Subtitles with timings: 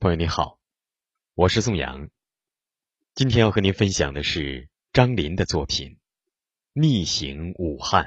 [0.00, 0.60] 朋友你好，
[1.34, 2.08] 我是宋阳。
[3.16, 5.88] 今天要和您分享的是张林的作品
[6.72, 8.04] 《逆行武汉》。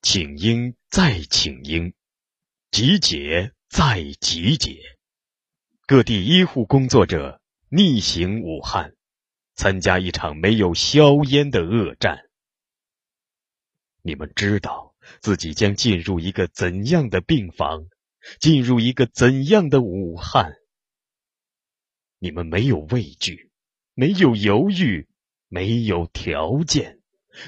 [0.00, 1.92] 请缨再请缨，
[2.70, 4.78] 集结再集结，
[5.86, 8.94] 各地医护工作者逆行武汉，
[9.54, 12.30] 参加一场没有硝烟的恶战。
[14.00, 17.88] 你们知道自己将进入一个怎样的病房？
[18.40, 20.52] 进入一个怎样的武汉？
[22.18, 23.50] 你们没有畏惧，
[23.94, 25.08] 没有犹豫，
[25.48, 27.00] 没有条件，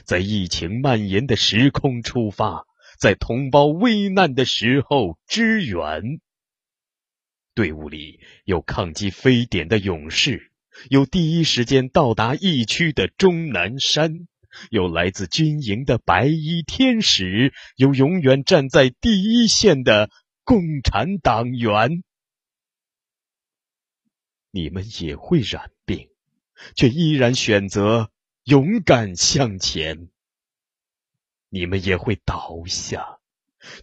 [0.04, 2.66] 在疫情蔓延的时空出发，
[3.00, 6.20] 在同胞危难的时候支援。
[7.54, 10.52] 队伍里有抗击非典的勇士，
[10.90, 14.28] 有第一时间到达疫区的钟南山，
[14.68, 20.10] 有来自军营的白衣天使，有永远站在第一线的。
[20.46, 22.04] 共产党员，
[24.52, 26.08] 你们也会染病，
[26.76, 28.12] 却依然选择
[28.44, 30.08] 勇敢向前；
[31.48, 33.18] 你们也会倒下，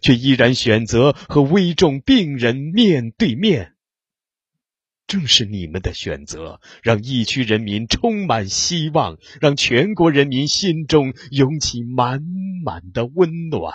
[0.00, 3.76] 却依然选择和危重病人面对面。
[5.06, 12.22] 正是你们的选择，让疫区人民充满希望，让全国人民心中涌起满
[12.64, 13.74] 满的温暖。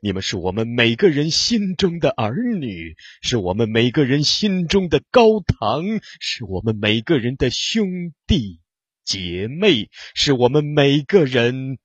[0.00, 5.84] 你们是我们每个人心中的儿女，是我们每个人心中的高堂，
[6.20, 8.60] 是我们每个人的兄弟
[9.04, 11.78] 姐妹，是我们每个人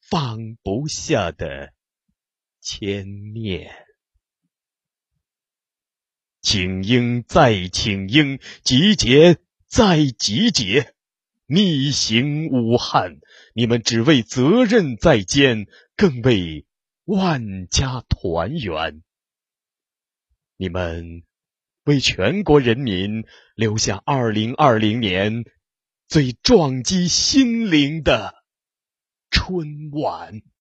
[0.00, 1.72] 放不下的
[2.60, 3.70] 牵念。
[6.40, 10.94] 请缨再请缨，集结再集结，
[11.46, 13.18] 逆行武汉，
[13.54, 16.66] 你们只为责任在肩，更为。
[17.04, 19.02] 万家团圆，
[20.56, 21.22] 你们
[21.84, 25.44] 为全国人民留下二零二零年
[26.08, 28.34] 最撞击心灵的
[29.30, 30.40] 春晚。